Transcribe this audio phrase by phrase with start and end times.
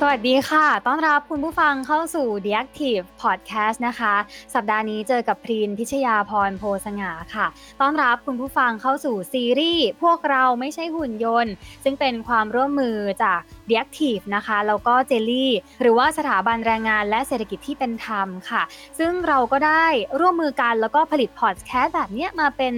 [0.00, 4.14] สวัสดีค่ะ ต้อนรับคุณผู้ฟังเข้าสู่ The Active Podcast นะคะ
[4.54, 7.46] สัปดาห์นี้เจอกับพรีนพิชยาพรโพสง่าค่ะ
[7.80, 11.52] ต้อนรับคุณผู้ฟังเข้าสู่ซีรีส์ พวกเราไม่ใช่หุ่นยนต์
[11.84, 18.62] ซึ่งเป็นความร่วมมือจาก The Active นะคะ แล้วก็เจลลี่ หรือว่าสถาบันแรงงานและเศรษฐกิจที่เป็นธรรมค่ะ
[18.98, 19.86] ซึ่งเราก็ได้
[20.20, 22.74] ร่วมมือกันแล้วก็ผลิตพอดแคสต์แบบนี้มาเป็น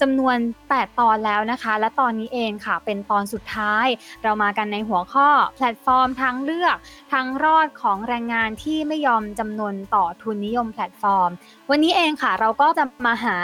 [0.00, 0.36] จำนวน
[0.68, 3.86] 8 ตอนแล้วนะคะ และตอนนี้เองค่ะ เป็นตอนสุดท้าย
[4.22, 6.76] เรามากันในหัวข้อแพลตฟอร์มทางเลือก
[7.12, 11.30] ทางรอดของแรงงานที่ไม่ยอมจำนนต่อทุนนิยมแพลตฟอร์ม
[11.70, 13.36] วันนี้เองค่ะ เราก็จะมาหา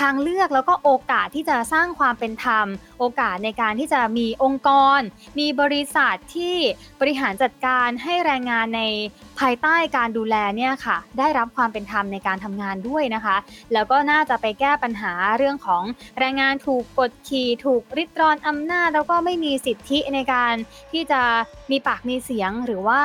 [0.00, 2.66] ทางเลือกแล้วก็โอกาสที่จะสร้างความเป็นธรรม
[2.98, 5.00] โอกาสในการที่จะมีองค์กร
[5.38, 6.56] มีบริษัทที่
[7.00, 8.82] บริหารจัดการให้แรงงานใน
[9.40, 13.36] ภายใต้การดูแลเนี่ยค่ะ ได้รับความเป็นธรรมในการทำงานด้วยนะคะ
[13.72, 15.82] แล้วก็น่าจะไปแก้ปัญหาเรื่องของ
[16.18, 20.54] แรงงานถูกกดขี่ถูกริดรอนอำนาจ แล้วก็ไม่มีสิทธิในการ
[20.92, 21.22] ที่จะ
[21.70, 23.02] มีปากมีเสียงหรือว่า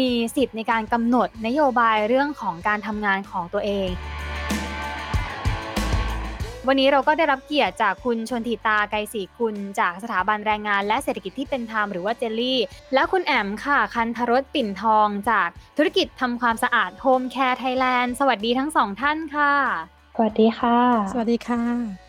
[0.00, 3.88] มีสิทธิ์ในการกำหนดนโยบายเรื่องของการทำงานของตัวเอง
[6.68, 12.60] วันนี้เราก็ได้รับเกียรติจากคุณชนทิตาไกรศรีคุณ จากสถาบันแรงงานและเศรษฐกิจที่เป็นธรรมหรือว่าเจลลี่
[12.94, 19.52] และคุณแอมค่ะ คันธรสปิ่นทองจากธุรกิจทำความสะอาด Homecare Thailand สวัสดีทั้งสองท่านค่ะ
[20.16, 20.78] สวัสดีค่ะ
[21.12, 22.05] สวัสดีค่ะ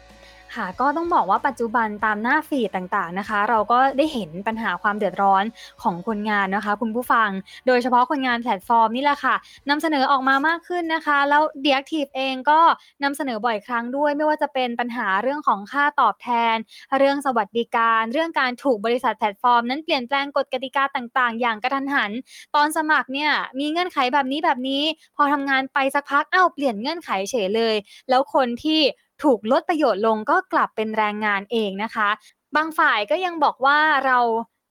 [0.57, 5.43] ค่ะก็ต้องบอกว่าปัจจุบันตามหน้า feed ต่างๆนะคะ เราก็ได้เห็นปัญหาความเดือดร้อน
[5.83, 7.29] ของคนงานนะคะ คุณผู้ฟัง
[7.67, 9.35] โดยเฉพาะคนงานแพลตฟอร์มนี่แหละค่ะ
[9.69, 12.59] นำเสนอออกมามากขึ้นนะคะ แล้ว d ดี a c t i v e เองก็
[13.03, 16.55] นำเสนอบ่อยครั้งด้วย ไม่ว่าจะเป็นปัญหาเรื่องของค่าตอบแทน
[16.97, 22.11] เรื่องสวัสดิการ เรื่องการถูกบริษัทแพลตฟอร์ม นั้นเปลี่ยนแปลงกฎกติกาต่าง ๆ อย่างกระทันหัน
[22.55, 24.83] ตอนสมัครเนี่ยมีเงื่อนไขแบบนี้แบบนี้
[25.15, 27.75] พอทำงานไปสักพักเอ้าเปลี่ยนเงื่อนไขเฉยเลย
[28.09, 28.81] แล้วคนที่
[29.23, 32.09] ถูกลดประโยชน์ลงก็กลับเป็นแรงงานเองนะคะ
[32.55, 34.19] บางฝ่ายก็ยังบอกว่าเรา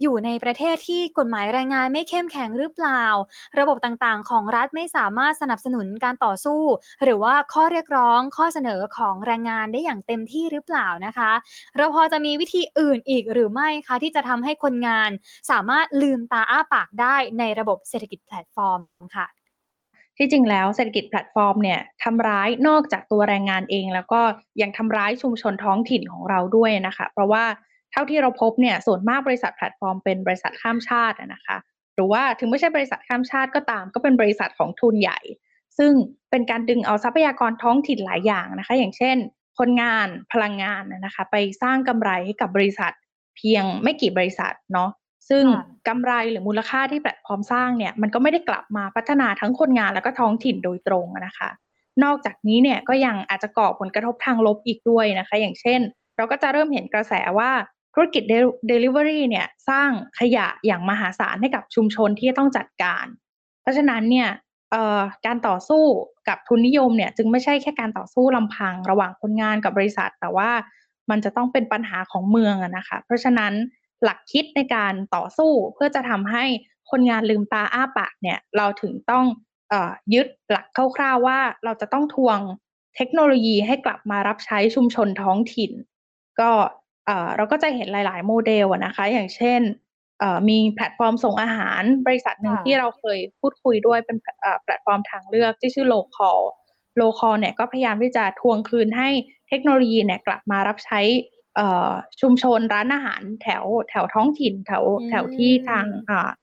[0.02, 3.04] อยู่ในประเทศที่กฎหมายแรงงานไม่เข้มแข็งหรือเปล่า
[3.58, 6.62] ระบบต่างๆ ของรัฐไม่สามารถสนับสนุนการต่อสู้
[7.04, 11.32] หรือว่าข้อเรียกร้องข้อเสนอของแรงงานได้อย่างเต็มที่หรือเปล่านะคะ
[11.76, 15.10] เราพอจะมีวิธีอื่นอีกหรือไม่คะ ที่จะทำให้คนงาน
[15.50, 18.80] สามารถลืมตาอ้าปากได้ในระบบเศรษฐกิจแพลตฟอร์ม
[19.16, 19.26] ค่ะ
[20.18, 24.20] ที่จริงแล้วเศรษฐกิจแพลตฟอร์มเนี่ยทำร้ายนอกจากตัวแรงงานเอง แล้วก็
[24.62, 27.44] ยังทำร้ายชุมชนท้องถิ่นของเราด้วยนะคะ เพราะว่า
[27.92, 31.56] เท่าที่เราพบเนี่ยส่วนมากบริษัทแพลตฟอร์มเป็นบริษัทข้ามชาตินะคะ
[31.94, 35.18] หรือว่าถึงไม่ใช่บริษัทข้ามชาติก็ตาม ก็เป็นบริษัทของทุนใหญ่
[35.78, 35.92] ซึ่ง
[36.30, 39.16] เป็นการดึงเอาทรัพยากรท้องถิ่นหลายอย่างนะคะ อย่างเช่น
[39.58, 42.92] คนงานพลังงานนะคะ ไปสร้างกำไรให้กับบริษัท
[43.36, 44.90] เพียงไม่กี่บริษัทเนาะ
[45.28, 45.44] ซึ่ง
[45.88, 51.50] กำไรหรือมูลค่าที่แพลตฟอร์มสร้างเนี่ยมันก็ไม่ได้กลับมาพัฒนาทั้งคนงานแล้วก็ท้องถิ่นโดยตรงนะคะ
[52.04, 55.80] นอกจากนี้เนี่ยก็ยังอาจจะก่อผลกระทบทางลบอีกด้วยนะคะ อย่างเช่น
[56.16, 57.50] เราก็จะเริ่มเห็นกระแสว่า
[57.94, 58.22] ธุรกิจ
[58.70, 63.06] Delivery เนี่ยสร้างขยะอย่างมหาศาลให้กับชุมชนที่ต้องจัดการ
[63.62, 64.28] เพราะฉะนั้นเนี่ย
[65.26, 65.84] การต่อสู้
[66.28, 70.50] กับทุนนิยมเนี่ยจึงไม่ใช่แค่การต่อสู้ลำพังระหว่างคนงานกับบริษัท แต่ว่า
[71.10, 73.52] มันจะต้องเป็นปัญหาของเมืองนะคะ เพราะฉะนั้น
[74.04, 76.44] หลักคิดในการต่อสู้เพื่อจะทำให้
[76.90, 79.24] คนงานลืมตาอ้าปากเนี่ยเราถึงต้อง
[79.72, 79.74] อ
[80.14, 82.38] ยึดหลักคร่าวๆว่าเราจะต้องทวง
[82.96, 85.72] เทคโนโลยีให้กลับมารับใช้ชุมชนท้องถิ่น
[86.40, 86.50] ก็
[87.36, 89.60] เราก็จะเห็นหลาย ๆ โมเดลนะคะ อย่างเช่น
[90.48, 94.16] มีแพลตฟอร์มส่งอาหารบริษัทหนึ่งที่เราเคยพูดคุยด้วยเป็น
[94.62, 96.40] แพลตฟอร์มทางเลือกที่ชื่อ Locall
[96.96, 99.08] Locall เนี่ยก็พยายามที่จะทวงคืนให้
[99.48, 101.00] เทคโนโลยีเนี่ยกลับมารับใช้
[102.20, 105.86] ชุมชนร้านอาหารแถวแถวท้องถิ่นแถวแถวที่ทาง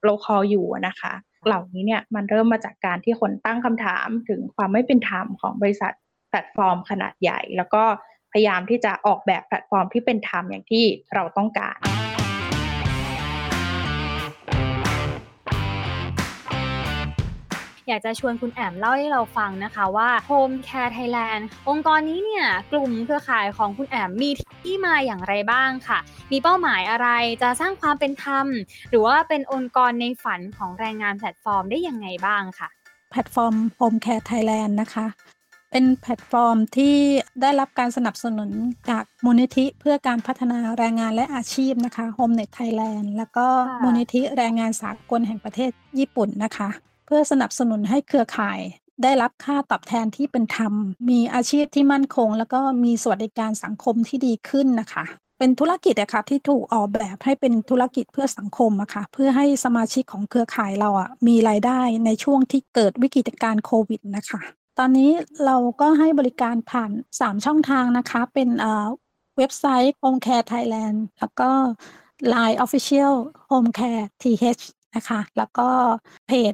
[0.03, 1.13] Locall อยู่นะคะ
[1.47, 5.94] เหล่านี้เนี่ยมันเริ่มมาจากการที่คนตั้งคำถามถึงความไม่เป็นธรรมของบริษัท
[6.29, 7.84] แพลตฟอร์มขนาดใหญ่ แล้วก็
[8.31, 12.03] พยายามที่จะออกแบบแพลตฟอร์มที่เป็นธรรมอย่างที่เราต้องการ
[17.88, 24.30] อยากจะชวนคุณแอมเล่าให้เราฟังนะคะว่า Home Care Thailand องค์กรนี้เนี่ยกลุ่มเครือข่ายของคุณแอมมี
[24.64, 26.00] ที่มาอย่างไรบ้างค่ะ
[26.32, 27.08] มีเป้าหมายอะไร
[27.41, 28.47] จะสร้างความเป็นธรรม
[28.90, 32.70] หรือว่าเป็นองค์กรในฝันของแรงงานแพลตฟอร์มได้ยังไงบ้างค่ะ
[33.12, 35.08] แพลตฟอร์ม Home Care Thailand นะคะ
[35.72, 36.96] เป็นแพลตฟอร์มที่
[37.41, 38.50] ได้รับการสนับสนุน
[38.90, 43.47] จากมูลนิธิเพื่อการพัฒนาแรงงานและอาชีพนะคะ Homenet Thailand แล้วก็
[43.84, 48.60] มูลนิธิแรงงานสากลแห่งประเทศญี่ปุ่นนะคะเพื่อสนับสนุนให้เครือข่าย
[49.04, 50.74] ได้รับค่าตอบแทนที่เป็นธรรม
[51.10, 55.04] มีอาชีพที่มั่นคง แล้วก็มีสวัสดิการสังคมที่ดีขึ้นนะคะ
[55.40, 64.42] เป็นธุรกิจอะค่ะที่ถูกออกแบบให้เป็นธุรกิจเพื่อสังคมอะค่ะเพื่อให้สมาชิกของเครือข่ายเราอะมีรายได้ในช่วงที่เกิดวิกฤตการโควิดนะคะ
[64.80, 65.12] ตอนนี้
[65.46, 68.50] เราก็ให้บริการผ่าน 3 ช่องทางนะคะ เป็น
[69.38, 71.50] เว็บไซต์ Home Care Thailand แล้วก็
[72.34, 73.14] Line Official
[73.50, 74.64] Home Care TH
[74.95, 75.67] นะคะ แล้วก็
[76.28, 76.53] เพจ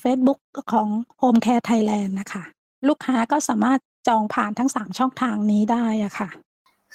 [0.00, 0.40] เฟซบุ๊ก
[0.72, 0.88] ของ
[1.20, 2.44] Home Care Thailand นะคะ
[2.88, 3.78] ลูกค้าก็สามารถ
[4.08, 6.28] จองผ่านทั้ง 3 ช่องทางนี้ได้อะค่ะ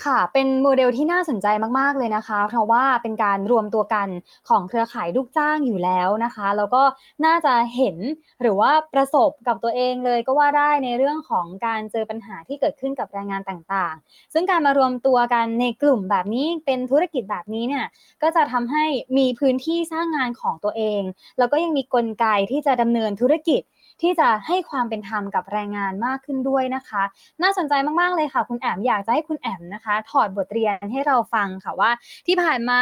[0.04, 1.48] ค่ะ เป็นโมเดลที่น่าสนใจ
[1.80, 4.08] มาก ๆ เลยนะคะ เพราะว่าเป็นการรวมตัวกัน
[4.50, 6.84] ของเครือข่ายลูกจ้างอยู่แล้วนะคะ แล้วก็
[7.26, 7.98] น่าจะเห็น
[8.42, 17.86] หรือว่าประสบกับตัวเองเลยก็ว่าได้ในเรื่องของการเจอปัญหาที่เกิดขึ้นกับแรงงานต่างๆ ซึ่งการมารวมตัวกันในกลุ่มแบบนี้เป็นธุรกิจแบบนี้เนี่ย
[18.24, 18.86] ก็จะทำให้
[19.18, 21.02] มีพื้นที่สร้างงานของตัวเอง
[21.38, 23.62] แล้วก็ยังมีกลไกที่จะดำเนินธุรกิจ
[24.02, 27.04] ที่จะให้ความเป็นธรรมกับแรงงานมากขึ้นด้วยนะคะ
[27.44, 31.92] น่าสนใจมากๆเลยค่ะ คุณแอมอยากจะให้คุณแอมนะคะ ถอดบทเรียนให้เราฟังค่ะว่า
[32.28, 32.82] ที่ผ่านมา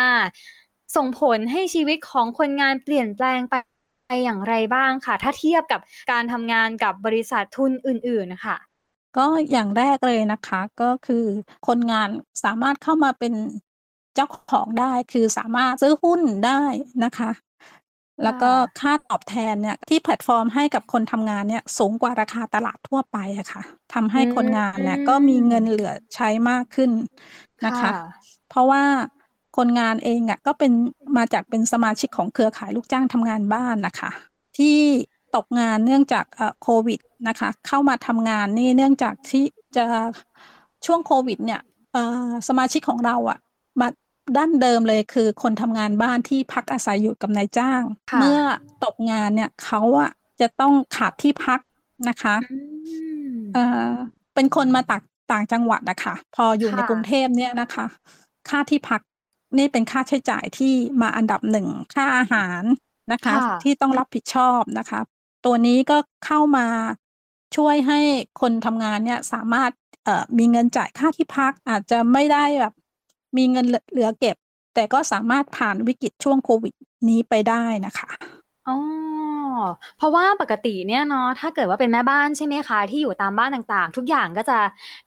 [0.96, 3.56] ส่งผลให้ชีวิตของคนงานเปลี่ยนแปลงไป
[4.24, 5.82] อย่างไรบ้างค่ะ ถ้าเทียบกับ
[6.12, 8.58] การทำงานกับบริษัททุนอื่นๆค่ะ
[9.18, 11.26] ก็อย่างแรกเลยนะคะก็คือ
[11.68, 12.10] คนงาน
[12.44, 13.34] สามารถเข้ามาเป็น
[14.16, 16.62] เจ้าของได้ คือสามารถซื้อหุ้นได้
[17.04, 17.30] นะคะ
[18.24, 26.92] แล้วก็ค่าตอบแทนเนี่ยที่แพลตฟอร์มให้กับคนทำงานเนี่ยสูงกว่าราคาตลาดทั่วไปอะค่ะทำให้คนงานเนี่ยก็มีเงินเหลือใช้มากขึ้น
[27.66, 27.92] นะคะ
[28.50, 28.84] เพราะว่า
[29.58, 30.72] คนงานเองอะก็เป็น
[31.18, 34.12] มาจากเป็นสมาชิกของเครือข่ายลูกจ้างทำงานบ้านนะคะ
[34.58, 34.78] ที่
[35.36, 36.26] ตกงานเนื่องจาก
[36.62, 39.46] โควิดนะคะ เข้ามาทำงานนี่เนื่องจากที่
[39.78, 39.86] จะ
[40.86, 41.62] ช่วงโควิดเนี่ย
[42.48, 43.40] สมาชิกของเราอะ
[43.80, 43.88] มา
[44.38, 47.82] ด้านเดิมเลยคือคนทำงานบ้านที่พักอาศัยอยู่กับนายจ้าง
[48.20, 48.40] เมื่อ
[48.84, 50.12] ตกงานเนี่ยเขาอะ
[50.42, 51.60] จะต้องขาดที่พัก
[52.10, 52.36] นะคะ
[53.54, 53.92] เอ่อ
[54.36, 57.86] เป็นคนมาต่างต่างจังหวัดนะคะพออยู่ในกรุงเทพเนี่ยนะคะ
[58.50, 59.02] ค่าที่พัก
[59.58, 62.64] นี่เป็นค่าใช้จ่ายที่มาอันดับหนึ่งค่าอาหาร
[63.12, 65.00] นะคะ ที่ต้องรับผิดชอบนะคะ
[65.46, 66.68] ตัวนี้ก็เข้ามา
[67.56, 68.00] ช่วยให้
[68.42, 69.72] คนทำงานเนี่ยสามารถ
[70.06, 72.74] เอ่อมีเงินจ่ายค่าที่พักอาจจะไม่ได้แบบ
[73.38, 74.36] มีเงินเหลือเก็บ
[74.76, 76.74] แต่ก็สามารถผ่านวิกฤตช่วงโควิด
[77.10, 78.10] นี้ไปได้นะคะ
[78.68, 78.78] อ๋อ
[79.98, 84.58] เพราะว่าปกติเนี่ยเนาะถ้าเกิดว่าเป็นแม่บ้านใช่ไหมคะที่อยู่ตามบ้านต่างๆ ทุกอย่างก็จะ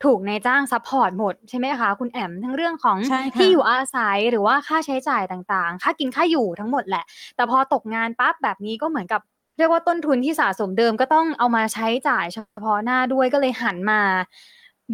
[0.04, 2.98] ถูกนายจ้าง support หมดใช่ไหมคะคุณแอมทั้งเรื่องของ
[3.36, 7.04] ที่อยู่อาศัยหรือว่าค่าใช้จ่ายต่างๆ ค่ากินค่าอยู่ทั้งหมดแหละ
[7.36, 9.20] แต่พอตกงานปั๊บแบบนี้ก็เหมือนกับ
[9.58, 14.00] เรียกว่าต้นทุนที่สะสมเดิมก็ต้องเอามาใช้จ่ายเฉพาะหน้าด้วยก็เลยหันมา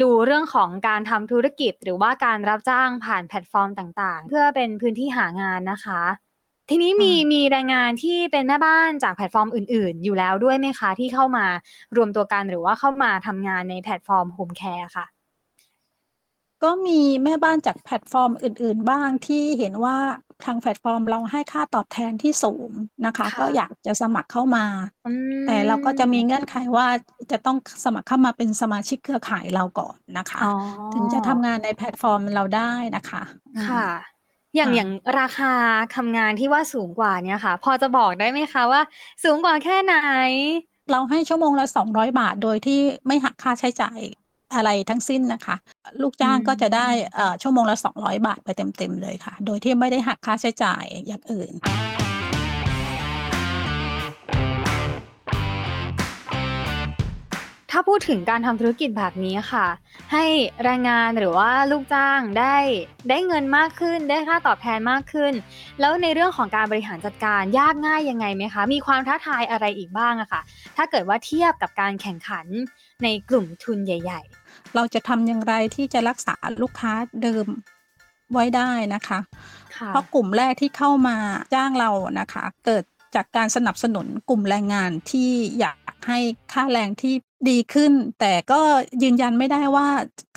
[0.01, 6.01] ดูเรื่องของการทำธุรกิจ หรือว่าการรับจ้างผ่านแพลตฟอร์มต่างๆ เพื่อเป็นพื้นที่หางานนะคะ
[6.69, 11.45] ทีนี้มีมีแรงงานที่เป็นแม่บ้านจากแพลตฟอร์มอื่น ๆ อยู่แล้วด้วยไหมคะ ที่เข้ามา
[11.95, 15.05] รวมตัวกันหรือว่าเข้ามาทำงานในแพลตฟอร์ม Home Care ค่ะ
[16.63, 19.97] ก็มีแม่บ้านจากแพลตฟอร์มอื่น ๆ บ้างที่เห็นว่า
[20.45, 22.69] ทางแพลตฟอร์มเราให้ค่าตอบแทนที่สูง
[23.05, 24.65] นะคะ ก็อยากจะสมัครเข้ามา
[25.47, 26.87] แต่เราก็จะมีเงื่อนไขว่า
[27.31, 30.41] จะต้องสมัครเข้ามาเป็นสมาชิกเครือข่ายเราก่อนนะคะ
[30.93, 33.23] ถึงจะทำงานในแพลตฟอร์มเราได้นะคะ
[33.69, 33.87] ค่ะ
[34.55, 35.53] อย่างอย่างราคา
[35.95, 38.81] ทำงานที่ว่าสูงกว่าเนี่ยค่ะ พอจะบอกได้ไหมคะว่า
[39.23, 39.95] สูงกว่าแค่ไหน
[40.91, 43.99] เราให้ชั่วโมงละสองร้อยบาทโดยที่ไม่หักค่าใช้จ่าย
[44.55, 45.55] อะไรทั้งสิ้นนะคะ
[46.01, 46.87] ลูกจ้างก็จะได้
[47.41, 51.53] ชั่วโมงละ 200 บาทไปเต็ม ๆ เลยค่ะ โดยที่ไม่ได้หักค่าใช้จ่ายอย่างอื่น
[57.75, 59.67] ถ้าพูดถึงการทำธุรกิจแบบนี้ค่ะ
[60.11, 60.25] ให้
[60.63, 62.55] แรงงานหรือว่าลูกจ้างได้
[63.09, 65.33] ได้เงินมากขึ้น ได้ค่าตอบแทนมากขึ้น
[65.79, 70.41] แล้วในเรื่องของการบริหารจัดการยากง่ายยังไงไหมคะ มีความท้าทายอะไรอีกบ้างอะคะ่ะ
[70.77, 72.45] ถ้าเกิดว่าเทียบกับการแข่งขัน
[73.03, 74.42] ในกลุ่มทุนใหญ่ ๆ
[74.75, 77.47] เราจะทำอย่างไรที่จะรักษาลูกค้าเดิม
[78.33, 79.19] ไว้ได้นะคะ
[79.87, 81.17] เพราะกลุ่มแรกที่เข้ามา
[81.53, 81.89] จ้างเรา
[82.19, 82.83] นะคะ เกิด
[83.15, 85.77] จากการสนับสนุนกลุ่มแรงงานที่อยาก
[86.07, 86.19] ให้
[86.53, 87.13] ค่าแรงที่
[87.49, 88.61] ดีขึ้น แต่ก็
[89.03, 89.87] ยืนยันไม่ได้ว่า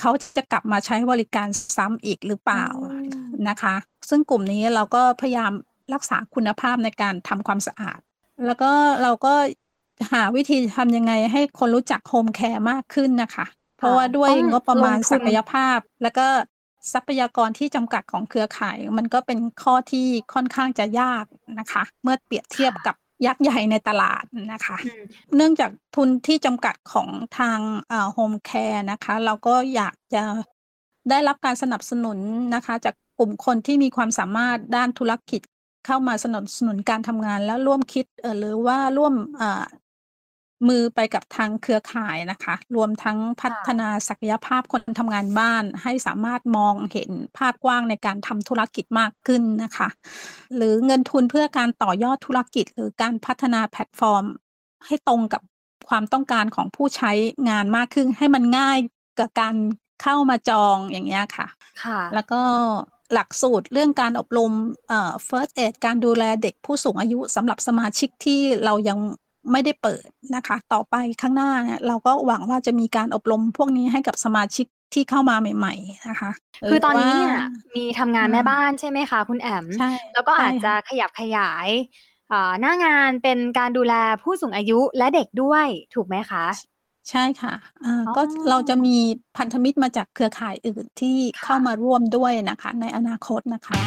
[0.00, 2.66] เขาจะกลับมาใช้บริการซ้ำอีกหรือเปล่า
[3.48, 3.74] นะคะ
[4.08, 5.52] ซึ่งกลุ่มนี้เราก็พยายาม
[5.94, 7.98] รักษาคุณภาพในการทำความสะอาด
[8.46, 8.70] แล้วก็
[9.02, 9.34] เราก็
[10.12, 16.26] หาวิธีทำยังไงให้คนรู้จักโฮมแคร์มากขึ้นนะคะ เพราะว่าด้วยงบประมาณศักยภาพ แล้วก็
[16.92, 21.24] ทรัพยากรที่จำกัดของเครือข่าย มันก็เป็นข้อที่ค่อนข้างจะยาก
[21.58, 24.76] นะคะ เมื่อเปรียบเทียบกับยักษ์ใหญ่ในตลาดนะคะ
[25.36, 27.58] เนื่องจากทุนที่จำกัดของทาง
[28.12, 30.22] โฮมแคร์นะคะ เราก็อยากจะ
[31.10, 32.18] ได้รับการสนับสนุน
[32.54, 35.40] นะคะ จากกลุ่มคนที่มีความสามารถด้านธุรกิจ
[35.86, 38.06] เข้ามาสนับสนุนการทำงาน แล้วร่วมคิด
[38.38, 39.14] หรือว่าร่วม
[40.68, 49.88] มือไปกับทางเครือข่ายนะคะ รวมทั้งพัฒนาศักยภาพคนทำงานบ้าน ให้สามารถมองเห็นภาพกว้างในการทำธุรกิจมากขึ้นนะคะ
[50.56, 54.24] หรือเงินทุนเพื่อการต่อยอดธุรกิจ หรือการพัฒนาแพลตฟอร์ม
[54.86, 55.42] ให้ตรงกับ
[55.88, 57.12] ความต้องการของผู้ใช้
[57.48, 58.78] งานมากขึ้น ให้มันง่าย
[59.18, 59.54] กับการ
[60.02, 61.46] เข้ามาจองอย่างเงี้ยค่ะ
[61.82, 62.40] ค่ะ แล้วก็
[63.12, 64.52] หลักสูตรเรื่องการอบรม
[64.88, 68.98] เอ่อ first aid การดูแลเด็กผู้สูงอายุสำหรับสมาชิกที่เรายัง
[69.52, 76.30] ไม่ได้เปิด นะคะ ต่อไปข้างหน้าเนี่ยเราก็หวังว่าจะมีการอบรมพวกนี้ให้กับสมาชิกที่เข้ามาใหม่ ๆ นะคะ
[76.68, 81.68] คือตอนนี้เนี่ยว่ามีทำงานอืมแม่บ้านใช่ไหมคะ คุณแอมใช่แล้วก็อาจใช่จะค่ะขยับขยาย
[82.32, 86.44] อ่าหน้างานเป็นการดูแลผู้สูงอายุและเด็กด้วยถูกไหมคะ
[87.10, 87.54] ใช่ค่ะ
[87.84, 88.96] อ่าอ๋อก็เราจะมี
[89.36, 93.78] พันธมิตรมาจากเครือข่ายอื่นที่ค่ะเข้ามาร่วมด้วยนะคะ ในอนาคตนะคะ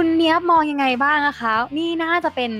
[0.00, 2.50] คุณเนียบมองยังไงบ้างะคะ นี่น่าจะเป็น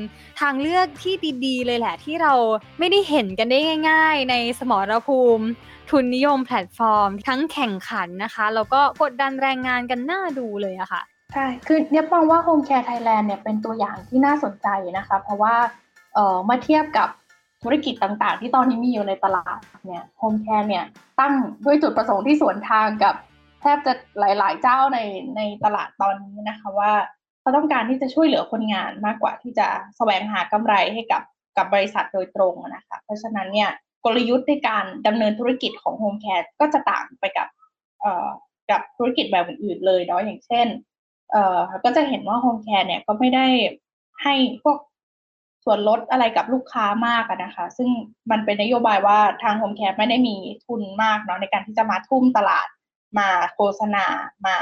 [0.40, 1.14] ทางเลือกที่
[1.46, 2.32] ดีๆ เลยแหละ ที่เรา
[2.78, 3.58] ไม่ได้เห็นกันได้
[3.90, 5.46] ง่าย ๆ ในสมรภูมิ
[5.90, 11.02] ทุนนิยมแพลตฟอร์ม ทั้งแข่งขันนะคะ แล้วก็กดดันแรงงานกันน่าดูเลยอะค่ะ
[11.34, 14.68] ใช่คือเนี่ยมองว่า Home Care Thailand เนี่ยเป็นตัวอย่างที่น่าสนใจ
[14.98, 15.54] นะคะ เพราะว่า
[16.14, 17.08] เออมาเทียบกับ
[17.62, 20.84] ธุรกิจต่างๆ ที่ตอนนี้มีอยู่ในตลาดเนี่ย Home Care เนี่ย
[21.20, 23.14] ตั้งด้วยจุดประสงค์ที่สวนทางกับ
[23.60, 24.98] แทบจะหลายๆ เจ้าใน
[25.36, 26.92] ในตลาดตอนนี้นะคะว่า
[27.48, 31.22] เขาต้องการที่จะช่วยเหลือคนงานมากกว่าที่จะแสวงหากำไรให้กับ
[31.56, 33.70] กับบริษัทโดยตรงนะคะเพราะฉะนั้นเนี่ย
[34.04, 37.48] กลยุทธ์ในการดำเนินธุรกิจของ Home Care ก็จะต่างไปกับ
[38.00, 38.28] เอ่อ
[38.70, 40.66] กับธุรกิจแบบอื่นๆเลยเนาะอย่างเช่น
[41.32, 43.46] เอ่อก็จะเห็นว่า Home Care เนี่ยก็ไม่ได้
[44.22, 44.78] ให้พวก
[45.64, 47.88] ส่วนลดอะไรกับลูกค้ามากนะคะ ซึ่ง
[48.30, 50.36] มันเป็นนโยบายว่าทาง Home Care ไม่ได้มี
[50.66, 52.66] ทุนมากเนาะในการที่จะมาทุ่มตลาด
[53.18, 54.04] มาโฆษณา
[54.46, 54.56] มา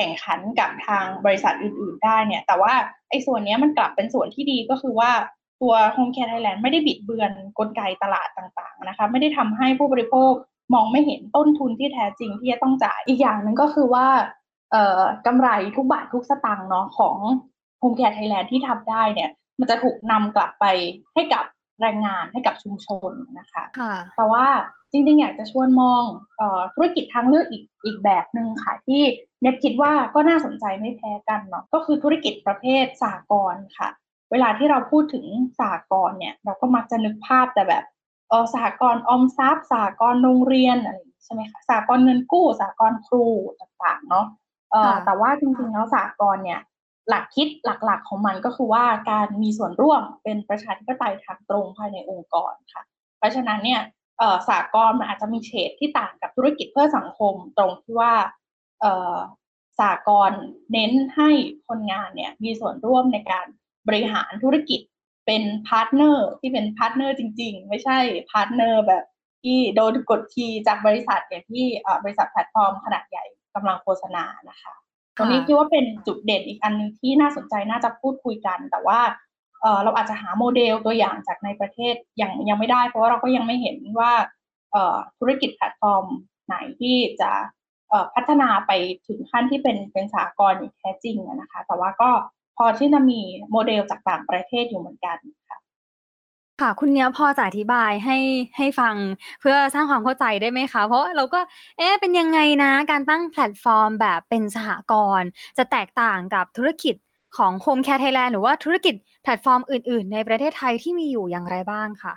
[0.00, 2.72] แข่งขันกับทางบริษัทอื่น ๆ ได้เนี่ย แต่ว่า
[3.10, 5.10] ไอ้ส่วนเนี้ยมันกลับเป็นส่วนที่ดีก็คือว่า
[5.62, 10.32] ตัวโฮมแคร์ไทยแลนด์ไม่ได้บิดเบือนกลไกตลาดต่าง ๆ นะคะ ไม่ได้ทำให้ผู้บริโภค
[10.74, 14.06] มองไม่เห็นต้นทุนที่แท้จริงที่จะต้องจ่าย อีกอย่างหนึ่งก็คือว่า
[14.72, 17.16] เอ่อกำไรทุกบาททุกสตางค์เนาะของ
[17.82, 20.64] Home Care Thailand ที่ทำได้เนี่ย มันจะถูกนำกลับไป
[21.14, 21.44] ให้กับ
[21.80, 24.46] แรงงานให้กับชุมชนนะคะค่ะแต่ว่า
[24.92, 26.02] จริงๆ อยากจะชวนมอง
[26.36, 29.02] เออธุรกิจทางเลือกอีกอีกแบบหนึ่งค่ะ ที่
[29.42, 33.88] เน็ตคิดว่าก็น่าสนใจไม่แพ้กันเนาะก็คือธุรกิจประเภทสากลค่ะ
[34.30, 35.24] เวลาที่เราพูดถึง
[35.60, 37.84] สากลเนี่ย เราก็มักจะนึกภาพแต่แบบ
[38.28, 43.24] เออสากลออมทรัพย์สากลโรงเรียนอะไรอย่างนี้ใช่ไหมคะสากลเงินกู้สากลครู
[43.60, 44.26] ต่างๆเนาะ
[44.70, 46.60] เอ่อค่ะแต่ว่าจริงๆแล้วสากลเนี่ย
[47.08, 52.82] หลักคิดหลักๆของมันก็คือว่าการมีส่วนร่วมเป็นประชาธิปไตยทางตรงภายในองค์กรค่ะ
[53.18, 53.99] เพราะฉะนั้นเนี่ยเอ่อ
[54.48, 58.14] สหกรณ์มันอาจจะมีเฉดที่ต่างกับธุรกิจเพื่อสังคมตรงที่ว่า
[58.80, 59.16] เอ่อ
[59.80, 60.32] สหกรณ์
[60.72, 61.30] เน้นให้
[61.68, 63.46] คนงานเนี่ยมีส่วนร่วมในการ
[63.88, 64.80] บริหารธุรกิจ
[65.26, 67.98] เป็น partner ที่เป็น partner จริง ๆ ไม่ใช่
[68.30, 69.04] partner แบบ
[69.42, 73.24] ที่โดนกดขี่จากบริษัทอย่างที่เอ่อบริษัทแพลตฟอร์มขนาดใหญ่
[73.54, 74.74] กำลังโฆษณานะคะ
[75.16, 79.00] ตรงนี้คิดว่าเป็นจุดเด่นอีกอันหนึงที่น่าสนใจน่าจะพูดคุยกัน แต่ว่า
[79.84, 84.12] เราอาจจะหาโมเดลตัวอย่างจากในประเทศยังยังไม่ได้ เพราะว่าเราก็ยังไม่เห็นว่า
[85.18, 86.04] ธุรกิจแพลตฟอร์ม
[86.46, 87.30] ไหนที่จะ
[88.14, 88.72] พัฒนาไป
[89.06, 92.10] ถึงขั้นที่เป็นเป็นสากลอย่างแท้จริงนะคะ แต่ว่าก็
[92.56, 95.16] พอที่จะมีโมเดลจากต่างประเทศอยู่เหมือนกัน
[95.48, 95.58] ค่ะ
[96.60, 98.18] ค่ะคุณเนี้ยพอจะอธิบายให้
[98.56, 98.94] ให้ฟัง
[99.40, 101.40] เพื่อสร้างความเข้าใจได้ไหมคะ เพราะเราก็
[101.78, 106.94] เอ๊ะเป็นยังไงนะการตั้งแพลตฟอร์มแบบเป็นสหกรณ์จะแตกต่างกับธุรกิจ
[107.36, 112.14] ของ Home Care Thailand หรือว่าธุรกิจ แพลตฟอร์มอื่น ๆ ในประเทศไทยที่มีอยู่อย่างไรบ้างค่ะ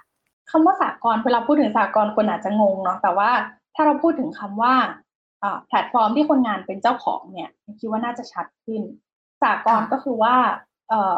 [0.51, 3.29] คำว่าสหกรณ์เวลาพูดถึงสหกรณ์คนอาจจะงงเนาะแต่ว่า
[3.75, 4.73] ถ้าเราพูดถึงคำว่า
[5.43, 8.81] อ่าแพลตฟอร์มที่คนงานเป็นเจ้าของเนี่ยคิดว่าน่าจะชัดขึ้น
[9.43, 10.35] สหกลค่ะก็คือว่า
[10.89, 11.17] เอ่อ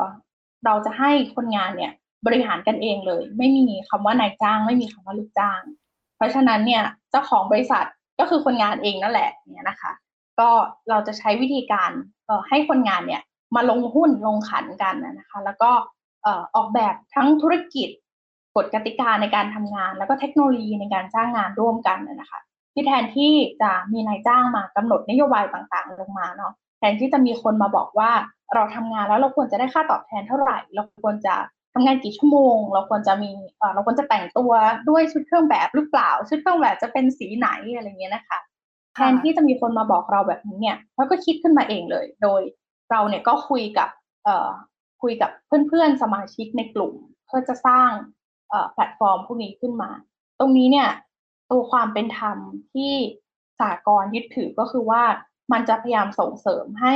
[0.65, 1.91] เราจะให้คนงานเนี่ย
[2.25, 5.61] บริหารกันเองเลย ไม่มีคำว่านายจ้าง ไม่มีคำว่าลูกจ้าง
[6.17, 7.85] เพราะฉะนั้นเนี่ยเจ้าของบริษัท
[8.19, 9.91] ก็คือคนงานเองนั่นแหละเนี่ยนะคะ
[10.39, 10.49] ก็
[10.89, 11.91] เราจะใช้วิธีการ
[12.25, 13.21] เอ่อให้คนงานเนี่ย
[13.55, 15.71] มาลงหุ้นลงขันกันนะคะ แล้วก็
[16.23, 17.89] เอ่อออกแบบทั้งธุรกิจ
[18.55, 22.39] กฎกติกาในการทำงาน แล้วก็เทคโนโลยีในการจ้างงานร่วมกันนะคะ
[22.73, 28.11] ที่แทนที่จะมีนายจ้างมากำหนดนโยบายต่างๆ ลงมาเนาะแทนที่จะมีคนมาบอกว่า
[28.53, 31.35] เราทำงานแล้วเราควรจะได้ค่าตอบแทนเท่าไหร่ เราควรจะ
[31.73, 34.51] ทำงานกี่ชั่วโมง เราควรจะมีเอ่อเราควรจะแต่งตัว
[34.89, 38.39] ด้วยชุดเครื่องแบบหรือเปล่า ชุดเครื่องแบบจะเป็นสีไหนอะไรเงี้ยนะคะ
[38.95, 42.41] แทนที่จะมีคนมาบอกเราแบบนี้เนี่ยเราก็คิดขึ้นมาเองเลย โดย
[42.91, 43.89] เราเนี่ยก็คุยกับ
[45.01, 45.31] คุยกับ
[45.67, 46.93] เพื่อนๆสมาชิกในกลุ่ม
[47.27, 47.89] เพื่อจะสร้าง
[48.73, 49.91] แพลตฟอร์มพวกนี้ขึ้นมา
[50.39, 50.89] ตรงนี้เนี่ย
[51.51, 52.37] ตัวความเป็นธรรม
[52.73, 52.93] ที่
[53.61, 55.03] สหกรณ์ยึดถือก็คือว่า
[55.53, 56.93] มันจะพยายามส่งเสริมให้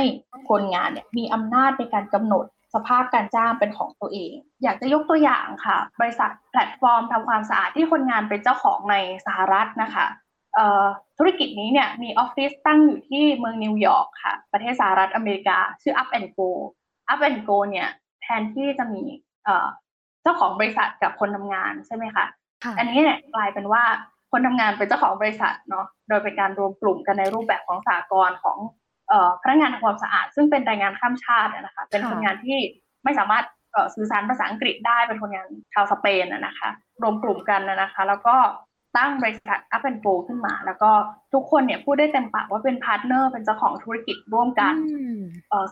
[0.50, 2.44] คนงานเนี่ยมีอำนาจในการกำหนด
[2.74, 4.32] สภาพการจ้างเป็นของตัวเอง
[4.62, 10.06] อยากจะยกตัวอย่างค่ะ บริษัทแพลตฟอร์มทำความสะอาดที่คนงานเป็นเจ้าของในสหรัฐนะคะ
[11.18, 16.48] ธุรกิจนี้เนี่ยมีออฟฟิศตั้งอยู่ที่เมืองนิวยอร์กค่ะ ประเทศสหรัฐอเมริกา ชื่อ Up and Go
[17.12, 17.88] Up and Go เนี่ย
[18.22, 19.02] แทนที่จะมี
[20.22, 22.26] เจ้าของบริษัทกับคนทำงานใช่ไหมคะ
[22.78, 23.82] อันนี้เนี่ยกลายเป็นว่า
[24.32, 28.58] คนทำงานเป็นเจ้าของบริษัทเนาะโดยเป็นการรวมกลุ่มกันในรูปแบบของสหกรณ์ของ
[29.42, 32.58] พนักงานทำความสะอาด ซึ่งเป็นแรงงานข้ามชาตินะคะ เป็นคนงานที่
[33.04, 33.44] ไม่สามารถ
[33.94, 36.70] สื่อสารภาษาอังกฤษได้เป็นคนงานชาวสเปนนะคะ
[37.02, 38.36] รวมกลุ่มกันนะคะ แล้วก็
[38.96, 40.90] ตั้งบริษัท Up and Go ขึ้นมา แล้วก็
[41.34, 44.74] ทุกคนเนี่ยพูดได้เต็มปากว่าเป็น partner เป็นเจ้าของธุรกิจร่วมกัน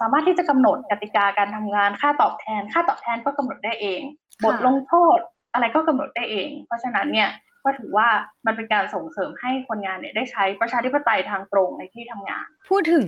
[0.00, 4.00] สามารถที่จะกำหนดกติกาการทำงานค่าตอบแทน ค่าตอบแทนก็กำหนดได้เอง
[4.44, 5.18] บทลงโทษ
[5.52, 7.28] อะไรก็กำหนดได้เอง เพราะฉะนั้นเนี่ย
[7.64, 8.08] ก็ถือว่า
[8.46, 13.06] มันเป็นการส่งเสริมให้คนงานเนี่ยได้ใช้ประชาธิปไตยทางตรงในที่ทำงาน พูดถึง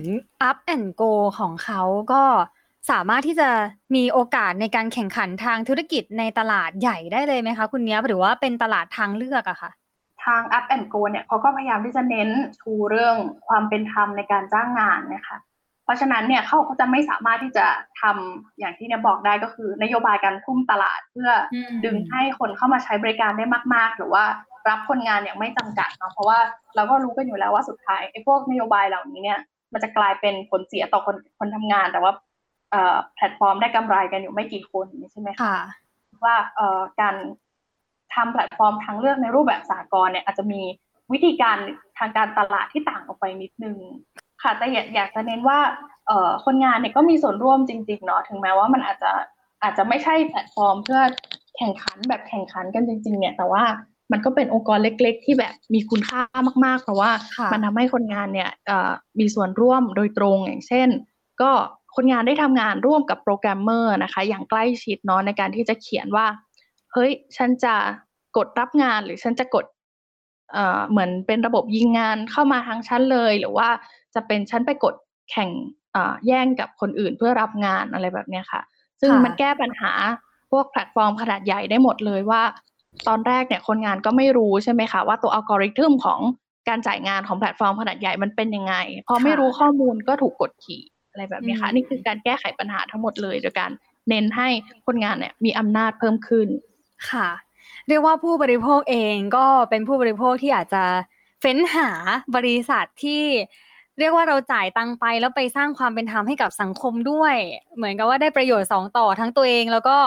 [0.49, 1.81] up and go ของเขา
[2.13, 2.23] ก็
[2.91, 3.49] สามารถที่จะ
[3.95, 9.71] มีโอกาสในการแข่งขันทางธุรกิจในตลาดใหญ่ได้เลยไหมคะ คุณเนี้ยหรือว่าเป็นตลาดทางเลือกอะคะ
[10.25, 13.15] ทาง Up and Go เนี่ยเขาก็พยายามที่จะเน้นชูเรื่อง
[13.47, 15.37] ความเป็นธรรมในการจ้างงานนะคะ
[15.83, 17.65] เพราะฉะนั้นเนี่ยเขาเขาจะไม่สามารถที่จะ
[18.01, 21.29] ทำอย่างที่เนี่ยบอกได้ก็คือนโยบายการทุ่มตลาดเพื่อ
[21.85, 24.23] ดึงให้คนเข้ามาใช้บริการได้มาก ๆ หรือว่า
[24.69, 26.39] รับคนงานอย่างไม่จำกัดเนาะเพราะว่า
[26.75, 29.39] เราก็รู้กันอยู่แล้วว่าสุดท้ายไอ้พวกนโยบายเหล่านี้เนี่ย
[29.73, 32.13] มันจะกลายเป็นผลเสียต่อคนคนทำงาน แต่ว่า
[33.15, 35.57] แพลตฟอร์มได้กำไรกันอยู่ไม่กี่คนใช่ไหมคะ
[36.23, 36.35] ว่า
[37.01, 37.15] การ
[38.15, 40.61] ทำแพลตฟอร์มทางเลือกในรูปแบบสากลเนี่ยอาจจะมี
[41.11, 41.57] วิธีการ
[41.99, 43.77] ทางการตลาดที่ต่างออกไปนิดนึง
[44.43, 44.65] ค่ะแต่
[44.95, 45.59] อยากจะเน้นว่า
[46.45, 49.11] คนงานเนี่ยก็มีส่วนร่วมจริงๆเนาะถึงแม้ว่ามันอาจจะ
[49.63, 51.01] อาจจะไม่ใช่แพลตฟอร์ม เพื่อ
[51.57, 53.63] แข่งขันแบบแข่งขันกันจริง ๆ เนี่ยแต่ว่า
[54.11, 56.21] มันก็เป็นองค์กรเล็ก ๆ ที่แบบมีคุณค่า
[56.65, 57.11] มากๆ เพราะว่า
[57.51, 58.49] มันทำให้คนงานเนี่ย
[59.19, 60.89] มีส่วนร่วมโดยตรงอย่างเช่น
[61.41, 61.51] ก็
[61.95, 66.25] คนงานได้ทำงานร่วมกับโปรแกรมเมอร์นะคะ อย่างใกล้ชิดเนาะในการที่จะเขียนว่า
[66.93, 67.75] เฮ้ย ฉันจะ
[68.37, 69.65] กดรับงานหรือฉันจะกด
[70.53, 73.69] เอ่อเหมือนเป็นระบบยิงงานเข้ามาทางฉันเลย หรือว่า
[74.15, 74.95] จะเป็นฉันไปกด
[75.31, 75.49] แข่ง
[76.27, 78.61] แย่งกับคนอื่นเพื่อรับงานอะไรแบบนี้ค่ะ
[79.01, 79.91] ซึ่งมันแก้ปัญหา
[80.51, 82.41] พวกแพลตฟอร์มขนาดใหญ่ได้หมดเลยว่า
[83.07, 86.19] ตอนแรกเนี่ยคนงานก็ไม่รู้ใช่ไหมคะว่าตัวอัลกอริทึมของ
[86.69, 88.75] การจ่ายงานของแพลตฟอร์มขนาดใหญ่มันเป็นยังไง
[89.07, 93.71] พอไม่รู้ข้อมูลก็ถูกกดขี่อะไรแบบนี้ค่ะ นี่คือการแก้ไขปัญหาทั้งหมดเลยโดยการ
[94.09, 94.49] เน้นให้
[94.85, 96.47] คนงานเนี่ยมีอำนาจเพิ่มขึ้น
[97.09, 97.29] ค่ะ
[97.87, 100.83] เรียกว่าผู้บริโภคเองก็เป็นผู้บริโภคที่อาจจะ
[101.41, 101.89] เฟ้นหา
[102.35, 103.23] บริษัทที่
[103.99, 107.35] เรียกว่าเราจ่ายตังไปแล้วไปสร้างความเป็นธรรมให้กับสังคมด้วย
[107.75, 109.97] เหมือนกับว่าได้ประโยชน์สองต่อทั้งตัวเอง แล้วก็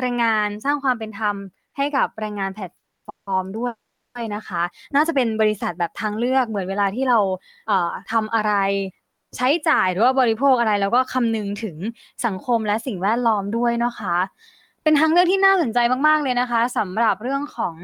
[0.00, 1.36] แรงงานสร้างความเป็นธรรม
[1.76, 2.72] ให้กับแรงงานแพลต
[3.24, 3.68] ฟอร์มด้ว
[4.20, 4.62] ยนะคะ
[4.94, 7.70] น่าจะเป็นบริษัทแบบทางเลือกเหมือนเวลาที่เรา
[8.12, 8.52] ทำอะไร
[9.36, 11.76] ใช้จ่ายหรือว่าบริโภคอะไร แล้วก็คำนึงถึง
[12.26, 14.16] สังคมและสิ่งแวดล้อมด้วยนะคะ
[14.86, 17.74] เป็นทางเลือกที่น่าสนใจมาก ๆ เลยนะคะสำหรับเรื่องของ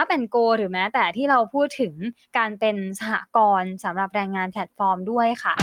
[0.00, 1.94] Up and Go หรือแม้แต่ที่เราพูดถึง
[2.36, 5.54] การเป็นสหกรณ์สำหรับแรงงานแพลตฟอร์มด้วยค่ะ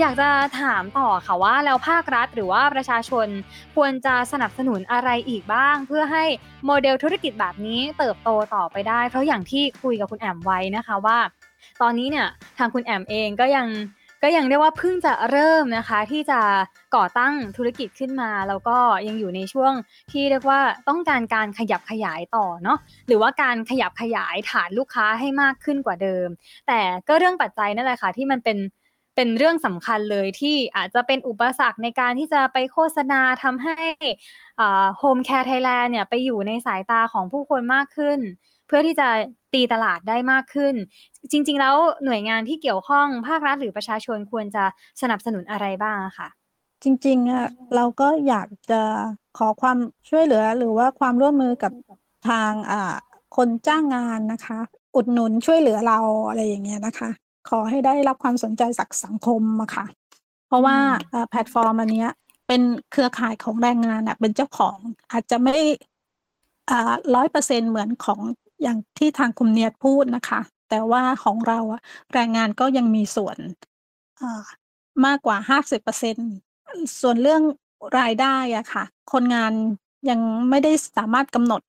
[0.00, 3.26] อยากจะถามต่อค่ะว่าแล้วภาครัฐหรือว่าประชาชน
[3.74, 6.24] ควรจะสนับสนุนอะไรอีกบ้าง เพื่อให้
[6.66, 11.18] โมเดลธุรกิจแบบนี้เติบโตต่อไปได้ เพราะอย่างที่คุยกับคุณแอมไว้นะคะว่า
[11.82, 12.26] ตอนนี้เนี่ย
[12.58, 13.66] ทางคุณแอมเองก็ยัง
[14.26, 16.40] ก็ยังเรียกว่าเพิ่งจะเริ่มนะคะที่จะ
[16.96, 19.72] ก่อตั้งธุรกิจขึ้นมา แล้วก็ยังอยู่ในช่วง
[20.12, 26.28] ที่เรียกว่าต้องการการขยับขยายต่อเนาะหรือว่าการขยับขยายฐานลูกค้าให้มากขึ้นกว่าเดิม
[26.68, 28.58] แต่ก็เรื่องปัจจัยนั่นแหละค่ะที่มันเป็น
[29.16, 33.80] เป็นเรื่องสำคัญเลยที่อาจจะเป็นอุปสรรคในการที่จะไปโฆษณาทำให้
[34.98, 38.18] Home Care Thailand เนี่ยไปอยู่ในสายตาของผู้คนมากขึ้น
[38.66, 39.08] เพื่อที่จะ
[39.52, 40.74] ตีตลาดได้มากขึ้น
[41.30, 44.64] จริง ๆ แล้วหน่วยงานที่เกี่ยวข้องภาครัฐหรือประชาชนควรจะ
[45.00, 46.28] สนับสนุนอะไรบ้างคะ
[46.82, 48.82] จริงๆอะเราก็อยากจะ
[49.38, 51.72] ขอความช่วยเหลือหรือว่าความร่วมมือกับ
[52.28, 52.94] ทางอ่า
[53.36, 54.58] คนจ้างงานนะคะ
[54.94, 55.98] อุดหนุนช่วยเหลือเรา
[56.28, 57.10] อะไรอย่างเงี้ยนะคะ
[57.48, 59.86] ขอให้ได้รับความสนใจจากสังคมอะค่ะ
[60.48, 60.76] เพราะว่า
[61.30, 62.06] แพลตฟอร์มอันนี้
[62.48, 64.76] เป็นเครือข่ายของแรงงานอะเป็นเจ้าของ
[65.12, 65.58] อาจจะไม่
[66.70, 68.20] อ่าร้อยเปอร์เซ็นเหมือนของ
[68.64, 71.80] อย่างที่ทางคุณเนียดพูดนะคะ แต่ว่าของเราอะ
[72.12, 73.36] แรงงานก็ยังมีส่วน
[75.06, 76.16] มากกว่าห้าสิบเปอร์เซ็น
[77.00, 77.42] ส่วนเรื่อง
[77.98, 79.52] รายได้อะค่ะ คนงาน
[80.10, 81.60] ยังไม่ได้สามารถกำหนด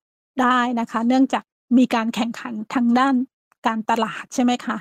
[0.42, 1.44] ได้นะคะ เนื่องจาก
[1.78, 3.16] มีการแข่งขันทางด้าน
[3.68, 4.78] การตลาดใช่ไหมคะ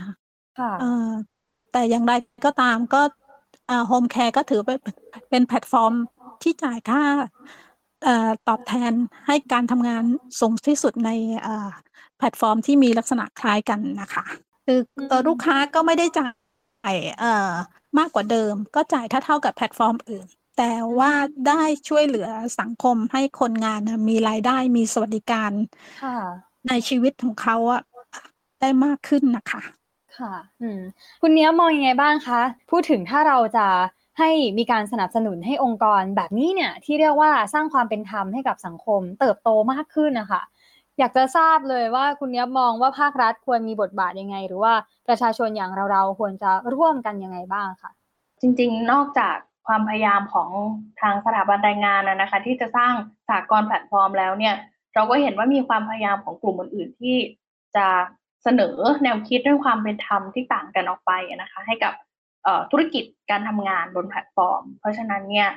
[0.59, 0.73] ค่ะ
[1.73, 2.13] แต่อย่างไร
[2.45, 3.03] ก็ตามก็
[3.87, 4.79] Home Care ก็ถือเป็น
[5.31, 5.93] เป็นแพลตฟอร์ม
[6.43, 7.03] ที่จ่ายค่า
[8.49, 8.93] ตอบแทน
[9.27, 10.05] ให้การทำงาน
[10.41, 11.11] สูงที่สุดใน
[12.19, 14.25] แพลตฟอร์มที่มีลักษณะคล้ายกันนะคะ
[14.67, 14.79] คือ
[15.29, 16.29] ลูกค้าก็ไม่ได้จ่า
[16.93, 16.95] ย
[17.99, 20.27] มากกว่าเดิม ก็จ่ายถ้าเท่ากับแพลตฟอร์มอื่น
[20.59, 21.13] แต่ว่า
[21.49, 22.29] ได้ช่วยเหลือ
[22.61, 25.53] สังคมให้คนงานน่ะมีรายได้มีสวัสดิการ
[26.03, 26.19] ค่ะ
[26.69, 27.83] ในชีวิตของเขาอะ
[28.61, 29.63] ได้มากขึ้นน่ะค่ะ
[30.19, 30.81] ค่ะ อืม
[31.23, 33.67] คุณเนี้ยมองยังไงบ้างคะ พูดถึงถ้าเราจะ
[34.19, 40.43] ให้มีการสนับสนุนให้องค์กรแบบนี้เนี่ย ที่เรียกว่าสร้างความเป็นธรรมให้กับสังคม เติบโตมากขึ้นน่ะค่ะ
[40.99, 44.75] อยากจะทราบเลยว่าคุณเนี้ยมองว่าภาครัฐควรมีบทบาทยังไง หรือว่า
[45.09, 47.93] ประชาชนอย่างเราๆควรจะร่วมกันยังไงบ้างคะ?
[48.41, 50.51] จริงๆ นอกจากความพยายามของ
[51.01, 52.93] ทางสถาบันแรงงานนะคะ ที่จะสร้าง
[53.29, 54.55] สหกรณ์แพลตฟอร์มแล้วเนี่ย
[54.95, 57.17] เราก็เห็นว่ามีความพยายามของกลุ่มอื่นๆที่
[57.77, 57.87] จะ
[58.43, 61.95] เสนอแนวคิดเรื่องความเป็นธรรมที่ต่างกันออกไปนะคะ ให้กับ
[62.71, 65.49] ธุรกิจการทำงานบนแพลตฟอร์ม เพราะฉะนั้นเนี่ย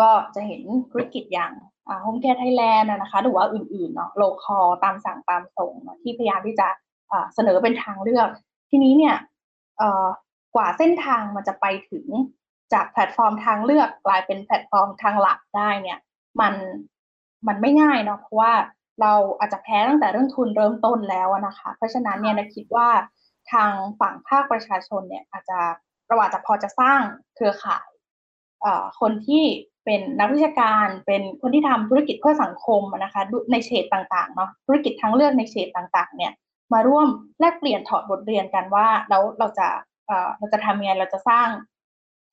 [0.00, 1.52] ก็จะเห็นธุรกิจอย่าง
[1.88, 6.68] อ่า Home Care Thailand อะนะคะหรือว่าอื่นๆเนาะ local ตามสั่งตามส่งเนาะที่พยายามที่จะ
[7.12, 8.28] อ่าเสนอเป็นทางเลือก
[8.70, 9.16] ทีนี้เนี่ย
[9.78, 10.06] เอ่อ
[10.54, 12.06] กว่าเส้นทางมันจะไปถึง
[12.72, 15.98] จากแพลตฟอร์มทางเลือกกลายเป็นแพลตฟอร์มทางหลักได้เนี่ย
[16.40, 16.54] มัน
[17.48, 18.52] มันไม่ง่ายเนาะเพราะว่า
[19.00, 22.88] เราอาจจะแพ้ตั้งแต่เรื่องทุนเริ่มต้นแล้วอะนะคะ เพราะฉะนั้นเนี่ยเราคิดว่า
[23.52, 23.70] ทาง
[24.00, 25.58] ฝั่งภาคประชาชนเนี่ยอาจจะ
[26.08, 27.00] เราอาจจะพอจะสร้าง
[27.34, 27.97] เครือข่ายเอ่อ
[29.00, 29.44] คนที่
[29.84, 36.32] เป็นนักวิชาการเป็นคนที่ทำธุรกิจเพื่อสังคมนะคะในเฉดต่างๆเนาะธุรกิจทางเลือกในเฉดต่างๆ เนี่ย
[36.72, 37.06] มาร่วม
[37.40, 39.68] แลกเปลี่ยนถอดบทเรียนกันว่าแล้วเราจะ
[40.38, 41.48] เราจะทำยังไงเราจะสร้าง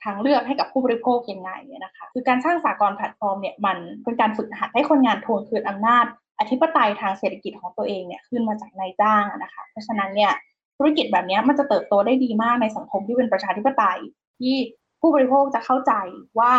[0.04, 1.52] ทางเลือกให้กับผู้บริโภคยังไง
[1.84, 6.06] นะคะคือการสร้างสหกรณ์แพลตฟอร์มเนี่ยมันเป็นการฝึกหัดให้คนงานทวงคืนอำนาจ
[6.40, 10.32] อธิปไตยทางเศรษฐกิจของตัวเองเนี่ยคืนมาจากนายจ้างนะคะ เพราะฉะนั้นเนี่ย
[10.78, 14.00] ธุรกิจแบบนี้มันจะเติบโตได้ดีมากในสังคมที่เป็นประชาธิปไตย
[14.40, 14.56] ที่
[15.06, 15.94] ผู้บริโภคจะเข้าใจ
[16.39, 16.54] ว่า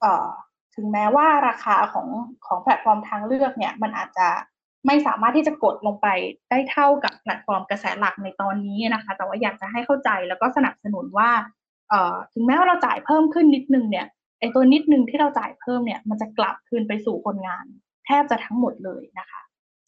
[0.00, 0.28] เอ่อ
[0.76, 2.08] ถึงแม้ว่าราคาของ
[2.46, 4.28] ของแพลตฟอร์มทางเลือกเนี่ยมันอาจจะ
[4.86, 6.06] ไม่สามารถที่จะกดลงไป
[6.50, 11.30] ได้เท่ากับแพลตฟอร์มกระแสหลักในตอนนี้อะนะคะ แต่ว่าอยากจะให้เข้าใจแล้วก็สนับสนุนว่า
[11.88, 14.06] เอ่อถึงแม้ว่าเราจ่ายเพิ่มขึ้นนิดหนึ่งเนี่ย
[14.40, 17.64] ไอ้ตัวนิดหนึ่งที่เราจ่ายเพิ่มเนี่ยมันจะกลับคืนไปสู่คนงาน
[18.06, 19.40] แทบจะทั้งหมดเลยนะคะ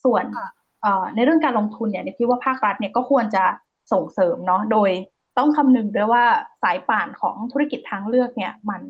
[0.04, 0.48] ส่วนค่ะ
[0.82, 3.44] เอ่อในเรื่องการลงทุนเนี่ยเราคิดว่าภาครัฐเนี่ยก็ควรจะ
[3.92, 4.90] ส่งเสริมเนาะโดย
[5.38, 6.24] ต้องคำนึงด้วยว่า
[6.62, 8.80] สายป่านของธุรกิจทางเลือกเนี่ย มัน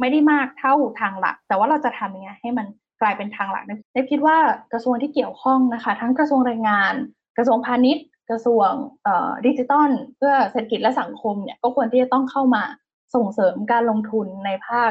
[0.00, 2.66] ไม่ได้มากเท่าทางหลัก แต่ว่าเราจะทำยังไงให้มัน
[3.00, 4.36] กลายเป็นทางหลักเนี่ยเราคิดว่า
[4.72, 6.94] กระทรวงที่เกี่ยวข้องนะคะ ทั้งกระทรวงแรงงาน
[7.36, 8.70] กระทรวงพาณิชย์ กระทรวง
[9.06, 12.62] อ่อดิจิทัลเพื่อเศรษฐกิจและสังคมเนี่ยก็ควรที่จะต้องเข้ามา
[13.14, 14.90] ส่งเสริมการลงทุนในภาค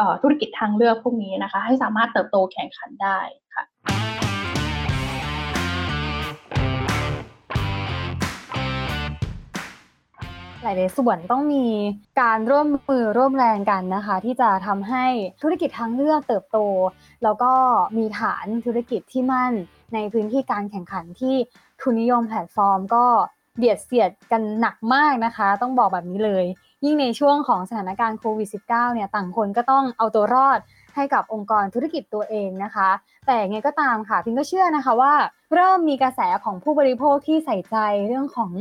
[0.00, 3.18] อ่อธุรกิจทางเลือกพวกนี้นะคะ ให้สามารถเติบโตแข่งขันได้
[3.54, 3.64] ค่ะ
[10.62, 11.66] หลายๆส่วนต้องมี
[12.20, 15.06] การร่วมมือร่วมแรงกันนะคะ ที่จะทำให้
[15.42, 16.58] ธุรกิจทางเลือกเติบโต
[17.22, 17.52] แล้วก็
[17.98, 19.52] มีฐานธุรกิจที่มั่น
[19.94, 21.36] ในพื้นที่การแข่งขันที่
[21.80, 23.04] ทุนนิยมแพลตฟอร์ม ก็
[23.56, 26.44] เบียดเสียดกันหนักมากนะคะ ต้องบอกแบบนี้เลย
[26.84, 30.58] ยิ่งในช่วงของสถานการณ์โควิด -19 เนี่ยต่างคนก็ต้องเอาตัวรอด
[30.98, 32.90] ให้กับองค์กรธุรกิจตัวเองนะคะ
[33.26, 35.14] แต่ไงก็ตามค่ะพิงก็เชื่อนะคะว่า
[35.54, 37.76] เริ่มมีกระแสของผู้บริโภคที่ใส่ใจ
[38.08, 38.52] เรื่องของ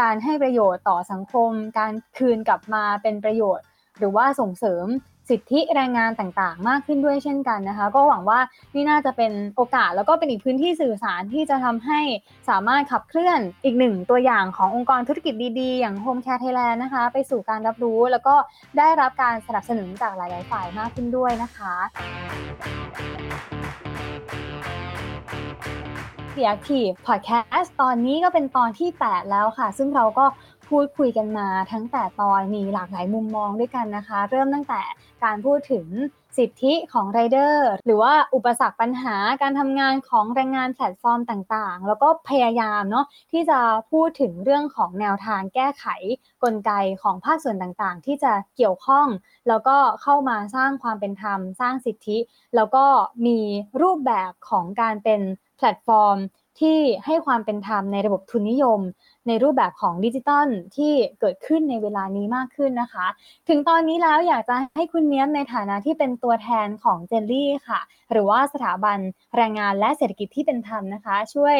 [0.00, 3.64] การให้ประโยชน์ต่อสังคม การคืนกลับมาเป็นประโยชน์
[3.98, 4.86] หรือว่าส่งเสริม
[5.30, 8.40] สิทธิแรงงานต่างๆ มากขึ้นด้วยเช่นกันนะคะ ก็หวังว่า
[8.74, 12.00] นี่น่าจะเป็นโอกาสแล้วก็เป็นอีกพื้นที่สื่อสารที่จะทำให้
[12.48, 18.34] สามารถขับเคลื่อนอีกหนึ่งตัวอย่างขององค์กรธุรกิจดีๆ อย่าง Home Care Thailand นะคะ ไปสู่การรับรู้แล้วก็
[18.78, 21.74] ได้รับการสนับสนุนจากหลาย ๆ ฝ่ายมากขึ้นด้วยนะคะ
[26.36, 30.24] The Active Podcast ตอนนี้ก็เป็นตอนที่ 8 แล้วค่ะ ซึ่งเราก็
[30.68, 34.80] พูดคุยกันมาทั้งแต่ตอนมีหลากหลายมุมมองด้วยกันนะคะ เริ่มตั้งแต่
[35.24, 35.86] การพูดถึง
[36.38, 43.58] สิทธิของไรเดอร์หรือว่าอุปสรรคปัญหาการทำงานของแรงงานแพลตฟอร์มต่างๆ แล้วก็พยายามเนาะที่จะ
[43.90, 45.84] พูดถึงเรื่องของแนวทางแก้ไข
[46.42, 49.06] กลไกของภาคส่วนต่างๆ ที่จะเกี่ยวข้อง
[49.48, 52.18] แล้วก็เข้ามาสร้างความเป็นธรรม สร้างสิทธิ
[52.56, 52.84] แล้วก็
[53.26, 53.38] มี
[53.82, 55.20] รูปแบบของการเป็น
[55.56, 56.18] แพลตฟอร์ม
[56.60, 58.80] ที่ให้ความเป็นธรรมในระบบทุนนิยม
[59.28, 63.06] ในรูปแบบของดิจิทัลที่เกิดขึ้นในเวลานี้มากขึ้นนะคะ
[63.48, 67.80] ถึงตอนนี้แล้วอยากจะให้คุณเนียมในฐานะที่เป็นตัวแทนของเจลลี่ค่ะ
[68.12, 68.98] หรือว่าสถาบัน
[69.36, 71.56] แรงงานและเศรษฐกิจที่เป็นธรรมนะคะ ช่วย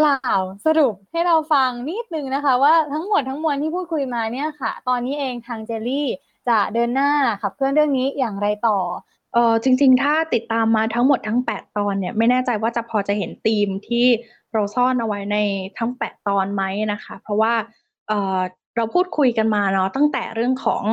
[0.00, 6.08] กล่าวสรุปให้เราฟังนิดนึงนะคะ ว่าทั้งหมดทั้งมวลที่พูดคุยมาเนี่ยค่ะ ตอนนี้เองทางเจลลี่
[6.48, 7.10] จะเดินหน้า
[7.42, 8.78] ขับเคลื่อนเรื่องนี้อย่างไรต่อ
[9.34, 14.06] เออจริง ๆ ถ้าติดตามมาทั้งหมดทั้ง 8 ตอนเนี่ยไม่แน่ใจว่าจะพอจะเห็นธีมที่
[14.52, 15.36] เราซ่อนเอาไว้ใน
[15.78, 16.62] ทั้ง8ตอนไหม
[16.92, 17.54] นะคะ เพราะว่า
[18.08, 20.84] เเราพูดคุยกันมาเนาะตั้งแต่เรื่องของ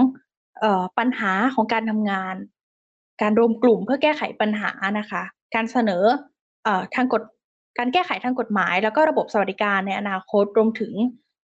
[0.63, 2.35] ออปัญหาของการทำงาน
[3.21, 5.23] การรวมกลุ่มเพื่อแก้ไขปัญหานะคะ
[5.55, 6.03] การเสนอ
[6.67, 7.23] อทางกฎ
[7.77, 10.93] การแก้ไขทางกฎหมาย แล้วก็ระบบสวัสดิการในอนาคตรวมถึง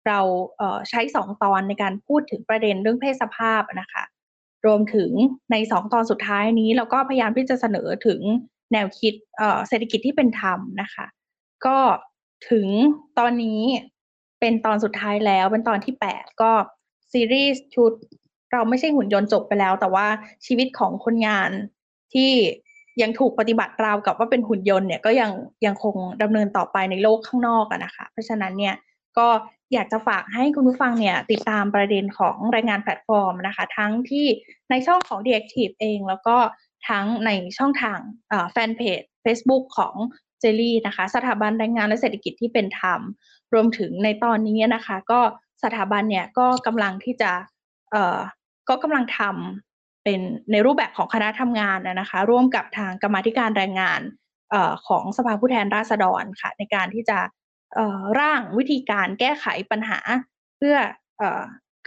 [0.08, 0.19] เรา
[0.58, 4.04] เใช้2ตอนในการพูดถึงประเด็นเรื่องเพศสภาพนะคะ
[4.65, 5.12] รวมถึง
[5.52, 8.19] ในสองตอนสุดท้ายนี้ เราก็พยายามที่จะเสนอถึง
[8.74, 9.13] แนวคิด
[9.67, 11.06] เศรษฐกิจที่เป็นธรรมนะคะ
[11.65, 11.78] ก็
[12.50, 12.67] ถึง
[13.19, 13.62] ตอนนี้
[14.39, 16.52] เป็นตอนสุดท้ายแล้วเป็นตอนที่แปดก็
[17.12, 17.91] ซีรีส์ชุด
[18.52, 20.08] เราไม่ใช่หุ่นยนต์จบไปแล้ว แต่ว่า
[20.45, 21.50] ชีวิตของคนงาน
[22.13, 22.32] ที่
[23.02, 25.32] ยังถูกปฏิบัติราวกับว่าเป็นหุ่นยนต์เนี่ยก็ยัง
[25.65, 28.76] ยังคงดำเนินต่อไปในโลกข้างนอกอะนะคะ เพราะฉะนั้นเนี่ย
[29.17, 29.28] ก็
[29.74, 34.26] อยากจะฝากให้คุณผู้ฟังเนี่ยติดตามประเด็นของแรงงานแพลตฟอร์มนะคะ ทั้งที่
[34.69, 36.38] ในช่องของ d ก a c t i v e เอง แล้วก็
[36.89, 38.00] ทั้งในช่องทาง
[38.52, 39.95] แฟนเพจ Facebook ของ
[40.41, 43.01] เจลี่นะคะ สถาบันแรงงานและเศรษฐกิจที่เป็นธรรม
[43.54, 45.19] รวมถึงในตอนนี้นะคะ ก็
[45.63, 47.32] สถาบันเนี่ยก็กำลังที่จะ
[47.91, 48.19] เอ่อ
[48.69, 50.19] ก็กำลังทำเป็น
[50.51, 54.01] ในรูปแบบของคณะทำงานนะคะ ร่วมกับทางกรรมธิการแรงงาน
[54.54, 54.56] อ
[54.88, 57.19] ของสภาผู้แทนราษฎรค่ะ ในการที่จะ
[58.19, 59.99] ร่างวิธีการแก้ไขปัญหา
[60.58, 60.75] เพื่อ
[61.21, 61.23] อ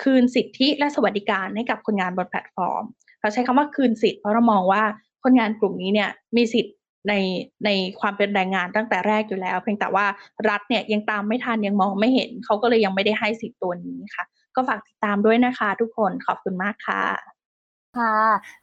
[0.03, 2.85] คืนสิทธิและสวัสดิการให้กับคนงานบนแพลตฟอร์ม
[3.21, 4.83] เราใช้คำว่าคืนสิทธิ์เพราะเรามองว่า
[5.23, 6.75] คนงานกลุ่มนี้เนี่ยมีสิทธิ์
[7.09, 7.13] ใน
[7.65, 10.07] ในความเป็นแรงงานตั้งแต่แรกอยู่แล้ว เพียงแต่ว่า
[10.49, 17.34] รัฐเนี่ยยังตามไม่ทันยังมองไม่เห็นเขาก็เลยยังไม่ได้ให้สิทธิ์ตัวนี้ค่ะ ก็ฝากติดตามด้วยนะคะทุกคนขอบคุณมากค่ะ
[17.99, 18.17] ค่ะ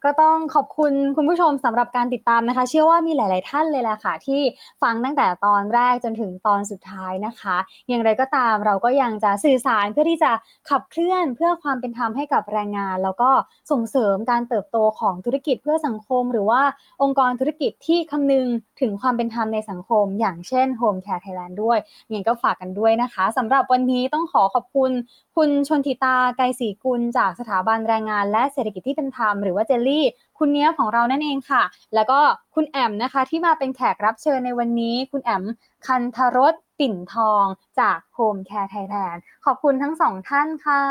[0.04, 4.42] ก็ต้องขอบคุณคุณผู้ชมสำหรับการติดตามนะคะ เชื่อว่ามีหลาย ๆ ท่านเลยแหละค่ะ ที่
[4.82, 7.56] ฟังตั้งแต่ตอนแรกจนถึงตอนสุดท้ายนะคะ
[7.88, 10.32] อย่างไรก็ตามเราก็ยังจะสื่อสารเพื่อที่จะ
[10.70, 13.30] ขับเคลื่อนเพื่อความเป็นธรรมให้กับแรงงาน แล้วก็
[13.70, 16.62] ส่งเสริมการเติบโตของธุรกิจเพื่อสังคม หรือว่า
[17.02, 18.46] องค์กรธุรกิจที่คำนึง
[18.80, 21.78] ถึงความเป็นธรรมในสังคม อย่างเช่น Home Care Thailand ด้วย
[22.12, 24.90] ยังก็ฝากกันด้วยนะคะสำหรับวันนี้ต้องขอขอบคุณ
[25.36, 30.06] คุณชนทิตาไกรศรีกุลจากสถาบันแรงงาน และเศรษฐกิจที่เป็นธรรมหรือว่าเจลลี่
[30.38, 31.62] คุณเนี้ยของเรานั่นเองค่ะ
[31.94, 32.20] แล้วก็
[32.54, 35.44] คุณแอมนะคะที่มาเป็นแขกรับเชิญในวันนี้ คุณแอม
[35.86, 37.44] คันธรสปิ่นทอง
[37.80, 40.82] จาก Home Care Thailand ขอบคุณทั้งสองท่านค่ะ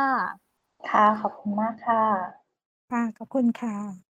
[0.90, 2.04] ค่ะ ขอบคุณมากค่ะ
[2.92, 4.11] ค่ะ ขอบคุณค่ะ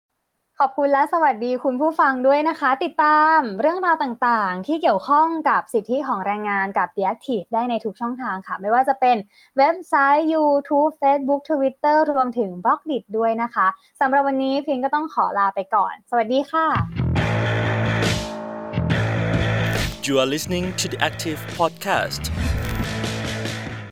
[0.63, 9.17] ขอบคุณและสวัสดีคุณผู้ฟังด้วยนะคะ ติดตามเรื่องราวต่างๆ ที่เกี่ยวข้องกับสิทธิของแรงงานกับ The Active ได้ในทุกช่องทางค่ะ ไม่ว่าจะเป็น
[9.57, 13.67] เว็บไซต์ YouTube Facebook Twitter รวมถึง Blockdit้วยนะคะ
[14.01, 16.67] สำหรับวันนี้พียงก็ต้องขอลาไปก่อน สวัสดีค่ะ
[20.07, 22.23] You are listening to the Active Podcast